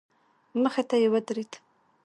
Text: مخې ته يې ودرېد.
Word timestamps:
مخې 0.61 0.83
ته 0.89 0.95
يې 1.01 1.07
ودرېد. 1.13 1.51